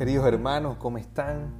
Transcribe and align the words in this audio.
Queridos 0.00 0.24
hermanos, 0.24 0.78
¿cómo 0.78 0.96
están? 0.96 1.52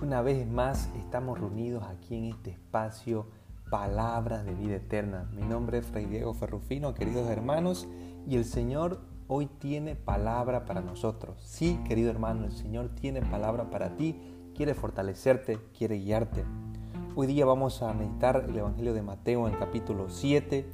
Una 0.00 0.22
vez 0.22 0.48
más 0.48 0.88
estamos 0.96 1.38
reunidos 1.38 1.84
aquí 1.84 2.16
en 2.16 2.24
este 2.24 2.48
espacio 2.48 3.26
Palabras 3.68 4.46
de 4.46 4.54
Vida 4.54 4.76
Eterna. 4.76 5.28
Mi 5.34 5.42
nombre 5.42 5.76
es 5.76 5.84
Fray 5.84 6.06
Diego 6.06 6.32
Ferrufino, 6.32 6.94
queridos 6.94 7.28
hermanos, 7.28 7.86
y 8.26 8.36
el 8.36 8.46
Señor 8.46 9.00
hoy 9.28 9.44
tiene 9.44 9.94
palabra 9.94 10.64
para 10.64 10.80
nosotros. 10.80 11.36
Sí, 11.44 11.78
querido 11.86 12.10
hermano, 12.10 12.46
el 12.46 12.52
Señor 12.52 12.88
tiene 12.94 13.20
palabra 13.20 13.68
para 13.68 13.94
ti, 13.94 14.18
quiere 14.56 14.72
fortalecerte, 14.72 15.58
quiere 15.76 15.98
guiarte. 15.98 16.46
Hoy 17.14 17.26
día 17.26 17.44
vamos 17.44 17.82
a 17.82 17.92
meditar 17.92 18.46
el 18.48 18.56
Evangelio 18.56 18.94
de 18.94 19.02
Mateo 19.02 19.46
en 19.48 19.54
capítulo 19.56 20.08
7, 20.08 20.66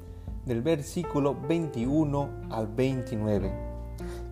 del 0.46 0.62
versículo 0.62 1.34
21 1.48 2.28
al 2.50 2.68
29. 2.68 3.52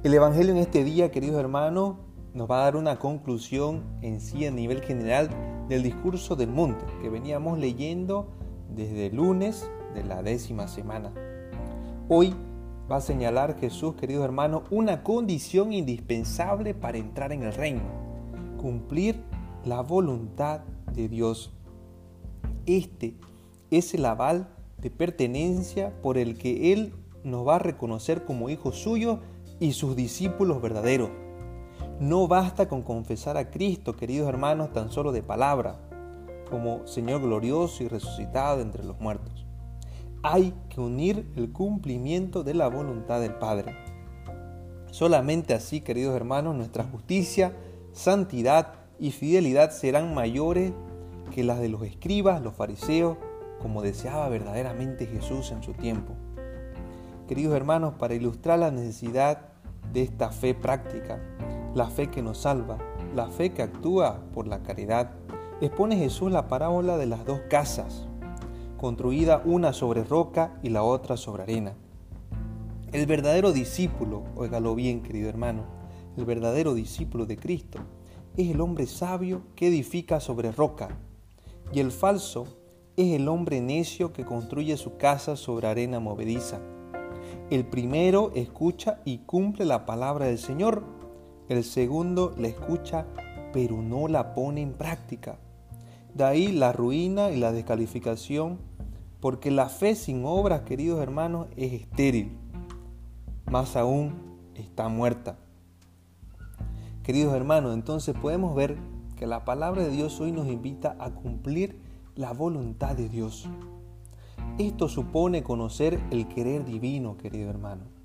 El 0.04 0.14
Evangelio 0.14 0.52
en 0.52 0.58
este 0.58 0.84
día, 0.84 1.10
queridos 1.10 1.40
hermanos, 1.40 1.96
nos 2.36 2.50
va 2.50 2.60
a 2.60 2.64
dar 2.64 2.76
una 2.76 2.98
conclusión 2.98 3.82
en 4.02 4.20
sí 4.20 4.44
a 4.44 4.50
nivel 4.50 4.82
general 4.82 5.30
del 5.68 5.82
discurso 5.82 6.36
del 6.36 6.50
monte 6.50 6.84
que 7.00 7.08
veníamos 7.08 7.58
leyendo 7.58 8.28
desde 8.68 9.06
el 9.06 9.16
lunes 9.16 9.70
de 9.94 10.04
la 10.04 10.22
décima 10.22 10.68
semana. 10.68 11.12
Hoy 12.08 12.34
va 12.90 12.96
a 12.96 13.00
señalar 13.00 13.58
Jesús, 13.58 13.94
queridos 13.94 14.24
hermanos, 14.24 14.64
una 14.70 15.02
condición 15.02 15.72
indispensable 15.72 16.74
para 16.74 16.98
entrar 16.98 17.32
en 17.32 17.42
el 17.42 17.54
reino, 17.54 17.82
cumplir 18.58 19.16
la 19.64 19.80
voluntad 19.80 20.60
de 20.92 21.08
Dios. 21.08 21.54
Este 22.66 23.14
es 23.70 23.94
el 23.94 24.04
aval 24.04 24.54
de 24.76 24.90
pertenencia 24.90 26.02
por 26.02 26.18
el 26.18 26.36
que 26.36 26.74
Él 26.74 26.92
nos 27.24 27.48
va 27.48 27.56
a 27.56 27.60
reconocer 27.60 28.26
como 28.26 28.50
hijos 28.50 28.76
suyos 28.76 29.20
y 29.58 29.72
sus 29.72 29.96
discípulos 29.96 30.60
verdaderos. 30.60 31.25
No 32.00 32.28
basta 32.28 32.68
con 32.68 32.82
confesar 32.82 33.38
a 33.38 33.50
Cristo, 33.50 33.96
queridos 33.96 34.28
hermanos, 34.28 34.70
tan 34.70 34.90
solo 34.90 35.12
de 35.12 35.22
palabra, 35.22 35.76
como 36.50 36.86
Señor 36.86 37.22
glorioso 37.22 37.82
y 37.82 37.88
resucitado 37.88 38.60
entre 38.60 38.84
los 38.84 39.00
muertos. 39.00 39.46
Hay 40.22 40.52
que 40.68 40.82
unir 40.82 41.26
el 41.36 41.52
cumplimiento 41.52 42.44
de 42.44 42.52
la 42.52 42.68
voluntad 42.68 43.22
del 43.22 43.36
Padre. 43.36 43.74
Solamente 44.90 45.54
así, 45.54 45.80
queridos 45.80 46.14
hermanos, 46.14 46.54
nuestra 46.54 46.84
justicia, 46.84 47.54
santidad 47.92 48.74
y 48.98 49.10
fidelidad 49.10 49.70
serán 49.70 50.12
mayores 50.12 50.74
que 51.34 51.44
las 51.44 51.60
de 51.60 51.70
los 51.70 51.82
escribas, 51.82 52.42
los 52.42 52.52
fariseos, 52.52 53.16
como 53.62 53.80
deseaba 53.80 54.28
verdaderamente 54.28 55.06
Jesús 55.06 55.50
en 55.50 55.62
su 55.62 55.72
tiempo. 55.72 56.12
Queridos 57.26 57.54
hermanos, 57.54 57.94
para 57.94 58.12
ilustrar 58.12 58.58
la 58.58 58.70
necesidad 58.70 59.48
de 59.94 60.02
esta 60.02 60.30
fe 60.30 60.54
práctica, 60.54 61.20
la 61.76 61.90
fe 61.90 62.08
que 62.08 62.22
nos 62.22 62.38
salva, 62.38 62.78
la 63.14 63.28
fe 63.28 63.52
que 63.52 63.60
actúa 63.60 64.22
por 64.32 64.48
la 64.48 64.62
caridad, 64.62 65.10
expone 65.60 65.98
Jesús 65.98 66.32
la 66.32 66.48
parábola 66.48 66.96
de 66.96 67.04
las 67.04 67.26
dos 67.26 67.40
casas, 67.50 68.06
construida 68.78 69.42
una 69.44 69.74
sobre 69.74 70.02
roca 70.02 70.58
y 70.62 70.70
la 70.70 70.82
otra 70.82 71.18
sobre 71.18 71.42
arena. 71.42 71.74
El 72.92 73.04
verdadero 73.04 73.52
discípulo, 73.52 74.24
óigalo 74.36 74.74
bien 74.74 75.02
querido 75.02 75.28
hermano, 75.28 75.64
el 76.16 76.24
verdadero 76.24 76.72
discípulo 76.72 77.26
de 77.26 77.36
Cristo 77.36 77.78
es 78.38 78.50
el 78.50 78.62
hombre 78.62 78.86
sabio 78.86 79.42
que 79.54 79.68
edifica 79.68 80.18
sobre 80.18 80.52
roca, 80.52 80.88
y 81.74 81.80
el 81.80 81.92
falso 81.92 82.46
es 82.96 83.12
el 83.12 83.28
hombre 83.28 83.60
necio 83.60 84.14
que 84.14 84.24
construye 84.24 84.78
su 84.78 84.96
casa 84.96 85.36
sobre 85.36 85.66
arena 85.66 86.00
movediza. 86.00 86.58
El 87.50 87.66
primero 87.66 88.32
escucha 88.34 89.02
y 89.04 89.18
cumple 89.18 89.66
la 89.66 89.84
palabra 89.84 90.24
del 90.24 90.38
Señor, 90.38 90.95
el 91.48 91.64
segundo 91.64 92.34
la 92.36 92.48
escucha 92.48 93.06
pero 93.56 93.80
no 93.80 94.06
la 94.06 94.34
pone 94.34 94.60
en 94.60 94.74
práctica. 94.74 95.38
De 96.12 96.24
ahí 96.24 96.52
la 96.52 96.72
ruina 96.72 97.30
y 97.30 97.38
la 97.38 97.52
descalificación, 97.52 98.58
porque 99.18 99.50
la 99.50 99.70
fe 99.70 99.94
sin 99.94 100.26
obras, 100.26 100.60
queridos 100.60 101.00
hermanos, 101.00 101.46
es 101.56 101.72
estéril. 101.72 102.36
Más 103.50 103.74
aún, 103.76 104.12
está 104.54 104.88
muerta. 104.88 105.38
Queridos 107.02 107.34
hermanos, 107.34 107.72
entonces 107.72 108.14
podemos 108.14 108.54
ver 108.54 108.76
que 109.16 109.26
la 109.26 109.46
palabra 109.46 109.82
de 109.84 109.90
Dios 109.90 110.20
hoy 110.20 110.32
nos 110.32 110.48
invita 110.48 110.94
a 110.98 111.12
cumplir 111.12 111.78
la 112.14 112.32
voluntad 112.32 112.94
de 112.94 113.08
Dios. 113.08 113.48
Esto 114.58 114.88
supone 114.88 115.42
conocer 115.42 115.98
el 116.10 116.28
querer 116.28 116.66
divino, 116.66 117.16
querido 117.16 117.48
hermano. 117.48 117.95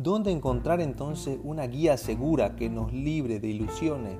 ¿Dónde 0.00 0.30
encontrar 0.30 0.80
entonces 0.80 1.40
una 1.42 1.66
guía 1.66 1.96
segura 1.96 2.54
que 2.54 2.70
nos 2.70 2.92
libre 2.92 3.40
de 3.40 3.48
ilusiones 3.48 4.16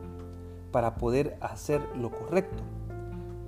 para 0.73 0.97
poder 0.97 1.39
hacer 1.41 1.81
lo 1.97 2.11
correcto? 2.11 2.65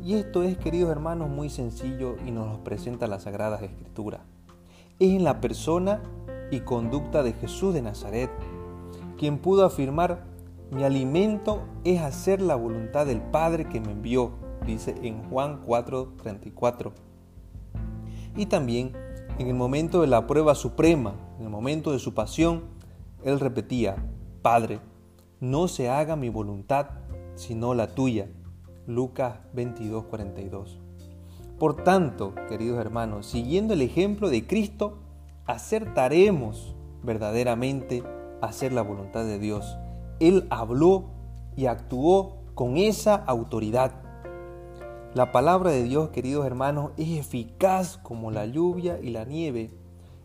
Y 0.00 0.14
esto 0.14 0.44
es, 0.44 0.56
queridos 0.56 0.92
hermanos, 0.92 1.28
muy 1.28 1.50
sencillo 1.50 2.14
y 2.24 2.30
nos 2.30 2.46
lo 2.46 2.62
presenta 2.62 3.08
la 3.08 3.18
Sagrada 3.18 3.56
Escritura. 3.56 4.20
Es 5.00 5.10
en 5.10 5.24
la 5.24 5.40
persona 5.40 6.04
y 6.52 6.60
conducta 6.60 7.24
de 7.24 7.32
Jesús 7.32 7.74
de 7.74 7.82
Nazaret, 7.82 8.30
quien 9.18 9.38
pudo 9.38 9.64
afirmar, 9.66 10.22
mi 10.70 10.84
alimento 10.84 11.64
es 11.82 12.00
hacer 12.00 12.40
la 12.40 12.54
voluntad 12.54 13.06
del 13.06 13.22
Padre 13.22 13.68
que 13.68 13.80
me 13.80 13.90
envió, 13.90 14.30
dice 14.64 14.94
en 15.02 15.20
Juan 15.24 15.64
4:34. 15.66 16.92
Y 18.36 18.46
también 18.46 18.92
en 19.40 19.48
el 19.48 19.54
momento 19.54 20.02
de 20.02 20.06
la 20.06 20.26
prueba 20.26 20.54
suprema, 20.54 21.14
en 21.38 21.46
el 21.46 21.50
momento 21.50 21.92
de 21.92 21.98
su 21.98 22.12
pasión, 22.12 22.64
él 23.24 23.40
repetía, 23.40 23.96
Padre, 24.42 24.80
no 25.40 25.66
se 25.66 25.88
haga 25.88 26.14
mi 26.14 26.28
voluntad, 26.28 26.90
sino 27.36 27.72
la 27.72 27.94
tuya. 27.94 28.28
Lucas 28.86 29.38
22, 29.54 30.04
42. 30.04 30.78
Por 31.58 31.82
tanto, 31.82 32.34
queridos 32.50 32.78
hermanos, 32.78 33.24
siguiendo 33.24 33.72
el 33.72 33.80
ejemplo 33.80 34.28
de 34.28 34.46
Cristo, 34.46 34.98
acertaremos 35.46 36.76
verdaderamente 37.02 38.04
a 38.42 38.48
hacer 38.48 38.74
la 38.74 38.82
voluntad 38.82 39.24
de 39.24 39.38
Dios. 39.38 39.78
Él 40.18 40.46
habló 40.50 41.06
y 41.56 41.64
actuó 41.64 42.42
con 42.54 42.76
esa 42.76 43.14
autoridad. 43.14 44.02
La 45.12 45.32
palabra 45.32 45.72
de 45.72 45.82
Dios, 45.82 46.10
queridos 46.10 46.46
hermanos, 46.46 46.92
es 46.96 47.18
eficaz 47.18 47.98
como 47.98 48.30
la 48.30 48.46
lluvia 48.46 49.00
y 49.02 49.10
la 49.10 49.24
nieve 49.24 49.72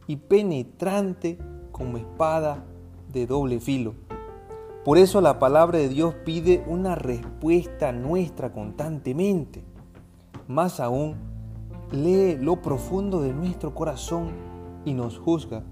y 0.05 0.17
penetrante 0.17 1.39
como 1.71 1.97
espada 1.97 2.63
de 3.11 3.25
doble 3.25 3.59
filo. 3.59 3.95
Por 4.83 4.99
eso 4.99 5.21
la 5.21 5.39
palabra 5.39 5.79
de 5.79 5.89
Dios 5.89 6.13
pide 6.23 6.63
una 6.67 6.93
respuesta 6.93 7.91
nuestra 7.93 8.53
constantemente. 8.53 9.63
Más 10.47 10.79
aún, 10.79 11.15
lee 11.91 12.37
lo 12.39 12.61
profundo 12.61 13.21
de 13.21 13.33
nuestro 13.33 13.73
corazón 13.73 14.33
y 14.85 14.93
nos 14.93 15.17
juzga. 15.17 15.63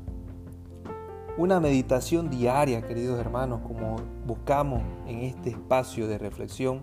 Una 1.38 1.60
meditación 1.60 2.32
diaria, 2.32 2.82
queridos 2.82 3.20
hermanos, 3.20 3.62
como 3.62 3.98
buscamos 4.26 4.82
en 5.06 5.20
este 5.20 5.52
espacio 5.52 6.08
de 6.08 6.18
reflexión 6.18 6.82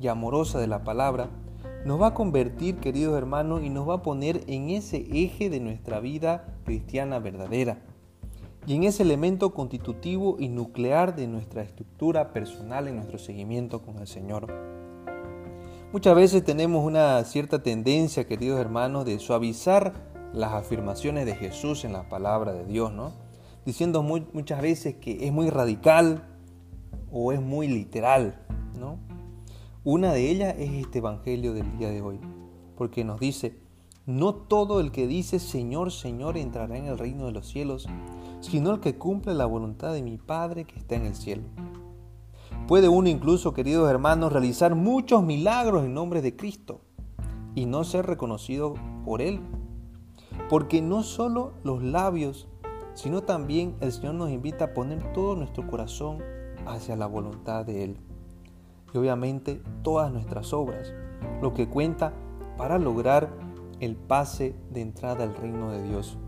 y 0.00 0.08
amorosa 0.08 0.58
de 0.58 0.66
la 0.66 0.82
palabra, 0.82 1.28
nos 1.84 2.00
va 2.00 2.08
a 2.08 2.14
convertir, 2.14 2.76
queridos 2.76 3.16
hermanos, 3.16 3.62
y 3.62 3.70
nos 3.70 3.88
va 3.88 3.94
a 3.94 4.02
poner 4.02 4.42
en 4.46 4.70
ese 4.70 5.06
eje 5.12 5.48
de 5.48 5.60
nuestra 5.60 6.00
vida 6.00 6.54
cristiana 6.64 7.18
verdadera 7.18 7.78
y 8.66 8.74
en 8.74 8.84
ese 8.84 9.02
elemento 9.02 9.54
constitutivo 9.54 10.36
y 10.38 10.48
nuclear 10.48 11.16
de 11.16 11.26
nuestra 11.26 11.62
estructura 11.62 12.32
personal 12.32 12.88
en 12.88 12.96
nuestro 12.96 13.18
seguimiento 13.18 13.82
con 13.82 13.98
el 13.98 14.06
Señor. 14.06 14.52
Muchas 15.92 16.14
veces 16.14 16.44
tenemos 16.44 16.84
una 16.84 17.24
cierta 17.24 17.62
tendencia, 17.62 18.26
queridos 18.26 18.60
hermanos, 18.60 19.06
de 19.06 19.18
suavizar 19.18 19.92
las 20.32 20.52
afirmaciones 20.52 21.26
de 21.26 21.34
Jesús 21.34 21.84
en 21.84 21.92
la 21.92 22.08
palabra 22.08 22.52
de 22.52 22.64
Dios, 22.64 22.92
¿no? 22.92 23.12
Diciendo 23.64 24.02
muchas 24.02 24.62
veces 24.62 24.96
que 24.96 25.26
es 25.26 25.32
muy 25.32 25.50
radical 25.50 26.22
o 27.10 27.32
es 27.32 27.40
muy 27.40 27.66
literal, 27.66 28.38
¿no? 28.78 28.98
Una 29.82 30.12
de 30.12 30.30
ellas 30.30 30.56
es 30.58 30.72
este 30.72 30.98
Evangelio 30.98 31.54
del 31.54 31.78
día 31.78 31.88
de 31.88 32.02
hoy, 32.02 32.20
porque 32.76 33.02
nos 33.02 33.18
dice, 33.18 33.56
no 34.04 34.34
todo 34.34 34.78
el 34.78 34.92
que 34.92 35.06
dice 35.06 35.38
Señor, 35.38 35.90
Señor 35.90 36.36
entrará 36.36 36.76
en 36.76 36.84
el 36.84 36.98
reino 36.98 37.24
de 37.24 37.32
los 37.32 37.48
cielos, 37.48 37.88
sino 38.40 38.72
el 38.72 38.80
que 38.80 38.98
cumple 38.98 39.32
la 39.32 39.46
voluntad 39.46 39.94
de 39.94 40.02
mi 40.02 40.18
Padre 40.18 40.66
que 40.66 40.78
está 40.78 40.96
en 40.96 41.06
el 41.06 41.14
cielo. 41.14 41.44
Puede 42.68 42.90
uno 42.90 43.08
incluso, 43.08 43.54
queridos 43.54 43.88
hermanos, 43.88 44.34
realizar 44.34 44.74
muchos 44.74 45.22
milagros 45.22 45.82
en 45.86 45.94
nombre 45.94 46.20
de 46.20 46.36
Cristo 46.36 46.82
y 47.54 47.64
no 47.64 47.82
ser 47.82 48.04
reconocido 48.04 48.74
por 49.06 49.22
Él. 49.22 49.40
Porque 50.50 50.82
no 50.82 51.02
solo 51.02 51.54
los 51.64 51.82
labios, 51.82 52.48
sino 52.92 53.22
también 53.22 53.76
el 53.80 53.92
Señor 53.92 54.12
nos 54.12 54.28
invita 54.28 54.66
a 54.66 54.74
poner 54.74 55.14
todo 55.14 55.36
nuestro 55.36 55.66
corazón 55.66 56.18
hacia 56.66 56.96
la 56.96 57.06
voluntad 57.06 57.64
de 57.64 57.84
Él 57.84 58.09
y 58.92 58.98
obviamente 58.98 59.62
todas 59.82 60.12
nuestras 60.12 60.52
obras, 60.52 60.92
lo 61.40 61.54
que 61.54 61.68
cuenta 61.68 62.12
para 62.56 62.78
lograr 62.78 63.30
el 63.80 63.96
pase 63.96 64.54
de 64.70 64.82
entrada 64.82 65.24
al 65.24 65.34
reino 65.34 65.70
de 65.70 65.82
Dios. 65.82 66.18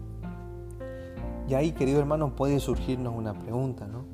Y 1.48 1.54
ahí, 1.54 1.72
querido 1.72 1.98
hermano, 1.98 2.34
puede 2.34 2.60
surgirnos 2.60 3.14
una 3.14 3.38
pregunta, 3.38 3.86
¿no? 3.86 4.04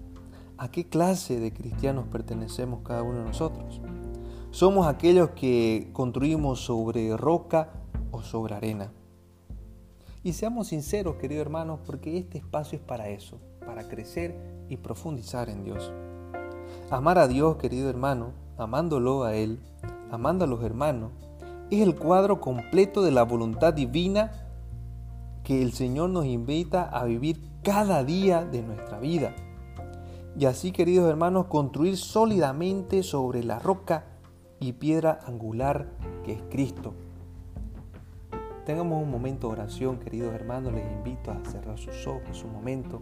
¿A 0.56 0.70
qué 0.70 0.88
clase 0.88 1.38
de 1.38 1.52
cristianos 1.52 2.06
pertenecemos 2.10 2.80
cada 2.82 3.02
uno 3.02 3.18
de 3.18 3.24
nosotros? 3.26 3.80
¿Somos 4.50 4.86
aquellos 4.88 5.30
que 5.30 5.90
construimos 5.92 6.60
sobre 6.60 7.16
roca 7.16 7.70
o 8.10 8.22
sobre 8.22 8.54
arena? 8.54 8.90
Y 10.24 10.32
seamos 10.32 10.68
sinceros, 10.68 11.16
queridos 11.16 11.42
hermanos, 11.42 11.78
porque 11.86 12.18
este 12.18 12.38
espacio 12.38 12.78
es 12.78 12.84
para 12.84 13.08
eso, 13.08 13.38
para 13.64 13.86
crecer 13.86 14.34
y 14.68 14.78
profundizar 14.78 15.48
en 15.48 15.62
Dios. 15.62 15.92
Amar 16.90 17.18
a 17.18 17.28
Dios, 17.28 17.56
querido 17.56 17.90
hermano, 17.90 18.32
amándolo 18.56 19.24
a 19.24 19.34
Él, 19.34 19.60
amando 20.10 20.46
a 20.46 20.48
los 20.48 20.64
hermanos, 20.64 21.12
es 21.70 21.82
el 21.82 21.94
cuadro 21.94 22.40
completo 22.40 23.02
de 23.02 23.10
la 23.10 23.24
voluntad 23.24 23.74
divina 23.74 24.32
que 25.44 25.60
el 25.60 25.74
Señor 25.74 26.08
nos 26.08 26.24
invita 26.24 26.84
a 26.84 27.04
vivir 27.04 27.42
cada 27.62 28.04
día 28.04 28.46
de 28.46 28.62
nuestra 28.62 28.98
vida. 28.98 29.34
Y 30.38 30.46
así, 30.46 30.72
queridos 30.72 31.10
hermanos, 31.10 31.44
construir 31.48 31.98
sólidamente 31.98 33.02
sobre 33.02 33.44
la 33.44 33.58
roca 33.58 34.06
y 34.58 34.72
piedra 34.72 35.18
angular 35.26 35.90
que 36.24 36.32
es 36.32 36.42
Cristo. 36.48 36.94
Tengamos 38.64 39.02
un 39.02 39.10
momento 39.10 39.48
de 39.48 39.52
oración, 39.52 39.98
queridos 39.98 40.34
hermanos, 40.34 40.72
les 40.72 40.90
invito 40.90 41.32
a 41.32 41.44
cerrar 41.50 41.76
sus 41.76 42.06
ojos 42.06 42.42
un 42.44 42.52
momento. 42.54 42.98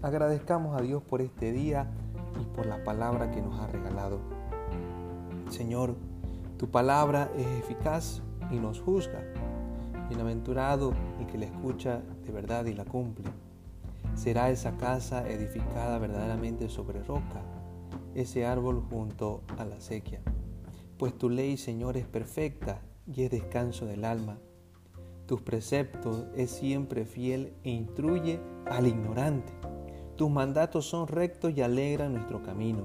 Agradezcamos 0.00 0.78
a 0.78 0.82
Dios 0.82 1.02
por 1.02 1.22
este 1.22 1.50
día 1.50 1.90
y 2.40 2.44
por 2.54 2.66
la 2.66 2.84
palabra 2.84 3.30
que 3.30 3.40
nos 3.40 3.58
ha 3.60 3.66
regalado. 3.66 4.20
Señor, 5.48 5.96
tu 6.58 6.70
palabra 6.70 7.30
es 7.36 7.46
eficaz 7.46 8.22
y 8.50 8.58
nos 8.58 8.80
juzga. 8.80 9.22
Bienaventurado 10.08 10.92
el 11.18 11.26
que 11.26 11.38
la 11.38 11.46
escucha 11.46 12.02
de 12.24 12.32
verdad 12.32 12.66
y 12.66 12.74
la 12.74 12.84
cumple. 12.84 13.30
Será 14.14 14.50
esa 14.50 14.76
casa 14.76 15.26
edificada 15.28 15.98
verdaderamente 15.98 16.68
sobre 16.68 17.02
roca, 17.02 17.42
ese 18.14 18.44
árbol 18.44 18.82
junto 18.90 19.42
a 19.56 19.64
la 19.64 19.80
sequía. 19.80 20.20
Pues 20.98 21.16
tu 21.16 21.30
ley, 21.30 21.56
Señor, 21.56 21.96
es 21.96 22.06
perfecta 22.06 22.82
y 23.06 23.22
es 23.22 23.30
descanso 23.30 23.86
del 23.86 24.04
alma. 24.04 24.38
Tus 25.26 25.40
preceptos 25.40 26.26
es 26.36 26.50
siempre 26.50 27.04
fiel 27.06 27.54
e 27.64 27.70
instruye 27.70 28.40
al 28.66 28.86
ignorante. 28.86 29.59
Tus 30.20 30.30
mandatos 30.30 30.84
son 30.84 31.08
rectos 31.08 31.56
y 31.56 31.62
alegran 31.62 32.12
nuestro 32.12 32.42
camino. 32.42 32.82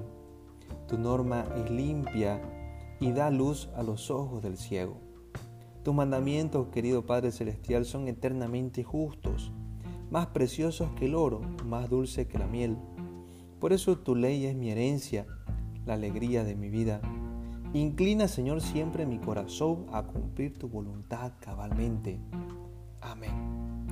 Tu 0.88 0.96
norma 0.96 1.44
es 1.54 1.70
limpia 1.70 2.40
y 2.98 3.12
da 3.12 3.28
luz 3.28 3.68
a 3.76 3.82
los 3.82 4.10
ojos 4.10 4.42
del 4.42 4.56
ciego. 4.56 4.96
Tus 5.82 5.94
mandamientos, 5.94 6.68
querido 6.68 7.04
Padre 7.04 7.32
Celestial, 7.32 7.84
son 7.84 8.08
eternamente 8.08 8.84
justos, 8.84 9.52
más 10.10 10.28
preciosos 10.28 10.88
que 10.92 11.04
el 11.04 11.14
oro, 11.14 11.42
más 11.66 11.90
dulce 11.90 12.26
que 12.26 12.38
la 12.38 12.46
miel. 12.46 12.78
Por 13.60 13.74
eso 13.74 13.98
tu 13.98 14.14
ley 14.14 14.46
es 14.46 14.56
mi 14.56 14.70
herencia, 14.70 15.26
la 15.84 15.92
alegría 15.92 16.42
de 16.42 16.56
mi 16.56 16.70
vida. 16.70 17.02
Inclina, 17.74 18.28
Señor, 18.28 18.62
siempre 18.62 19.04
mi 19.04 19.18
corazón 19.18 19.84
a 19.92 20.04
cumplir 20.04 20.58
tu 20.58 20.70
voluntad 20.70 21.32
cabalmente. 21.40 22.18
Amén. 23.02 23.84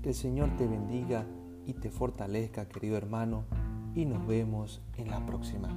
Que 0.00 0.10
el 0.10 0.14
Señor 0.14 0.56
te 0.56 0.68
bendiga 0.68 1.26
y 1.66 1.74
te 1.74 1.90
fortalezca, 1.90 2.68
querido 2.68 2.96
hermano, 2.96 3.44
y 3.94 4.04
nos 4.04 4.26
vemos 4.26 4.82
en 4.96 5.10
la 5.10 5.24
próxima. 5.24 5.68